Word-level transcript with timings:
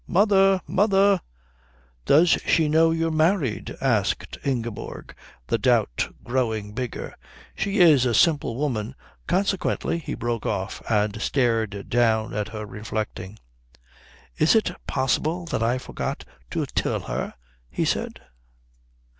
Mother! 0.07 0.61
Mother!" 0.65 1.21
"Does 2.07 2.31
she 2.31 2.67
know 2.67 2.89
you're 2.89 3.11
married?" 3.11 3.75
asked 3.79 4.39
Ingeborg, 4.43 5.13
the 5.45 5.59
doubt 5.59 6.07
growing 6.23 6.71
bigger. 6.73 7.13
"She 7.53 7.77
is 7.81 8.03
a 8.07 8.15
simple 8.15 8.55
woman. 8.55 8.95
Consequently" 9.27 9.99
He 9.99 10.15
broke 10.15 10.47
off 10.47 10.81
and 10.89 11.21
stared 11.21 11.87
down 11.87 12.33
at 12.33 12.47
her, 12.47 12.65
reflecting. 12.65 13.37
"Is 14.39 14.55
it 14.55 14.71
possible 14.87 15.45
that 15.45 15.61
I 15.61 15.77
forgot 15.77 16.25
to 16.49 16.65
tell 16.65 17.01
her?" 17.01 17.35
he 17.69 17.85
said. 17.85 18.21